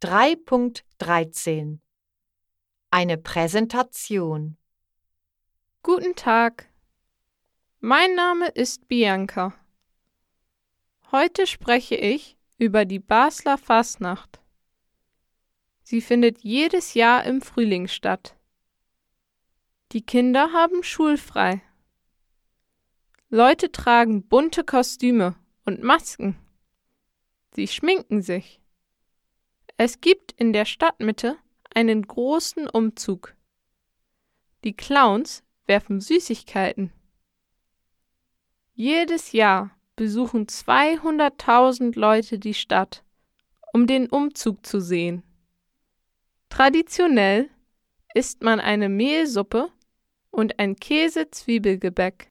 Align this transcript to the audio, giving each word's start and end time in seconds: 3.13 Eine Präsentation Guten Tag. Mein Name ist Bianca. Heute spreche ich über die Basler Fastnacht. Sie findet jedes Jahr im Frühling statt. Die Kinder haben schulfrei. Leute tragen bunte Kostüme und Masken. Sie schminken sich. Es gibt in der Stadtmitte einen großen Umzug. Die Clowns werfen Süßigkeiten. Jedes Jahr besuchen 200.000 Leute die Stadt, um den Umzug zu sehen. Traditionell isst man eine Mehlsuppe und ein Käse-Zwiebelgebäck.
3.13 0.00 1.80
Eine 2.92 3.18
Präsentation 3.18 4.56
Guten 5.82 6.14
Tag. 6.14 6.70
Mein 7.80 8.14
Name 8.14 8.46
ist 8.46 8.86
Bianca. 8.86 9.54
Heute 11.10 11.48
spreche 11.48 11.96
ich 11.96 12.36
über 12.58 12.84
die 12.84 13.00
Basler 13.00 13.58
Fastnacht. 13.58 14.40
Sie 15.82 16.00
findet 16.00 16.44
jedes 16.44 16.94
Jahr 16.94 17.24
im 17.24 17.42
Frühling 17.42 17.88
statt. 17.88 18.36
Die 19.90 20.06
Kinder 20.06 20.52
haben 20.52 20.84
schulfrei. 20.84 21.60
Leute 23.30 23.72
tragen 23.72 24.28
bunte 24.28 24.62
Kostüme 24.62 25.34
und 25.64 25.82
Masken. 25.82 26.38
Sie 27.52 27.66
schminken 27.66 28.22
sich. 28.22 28.60
Es 29.80 30.00
gibt 30.00 30.32
in 30.32 30.52
der 30.52 30.64
Stadtmitte 30.64 31.38
einen 31.72 32.02
großen 32.02 32.68
Umzug. 32.68 33.36
Die 34.64 34.74
Clowns 34.74 35.44
werfen 35.66 36.00
Süßigkeiten. 36.00 36.92
Jedes 38.74 39.30
Jahr 39.30 39.70
besuchen 39.94 40.46
200.000 40.46 41.96
Leute 41.96 42.40
die 42.40 42.54
Stadt, 42.54 43.04
um 43.72 43.86
den 43.86 44.08
Umzug 44.08 44.66
zu 44.66 44.80
sehen. 44.80 45.22
Traditionell 46.48 47.48
isst 48.14 48.42
man 48.42 48.58
eine 48.58 48.88
Mehlsuppe 48.88 49.70
und 50.30 50.58
ein 50.58 50.74
Käse-Zwiebelgebäck. 50.74 52.27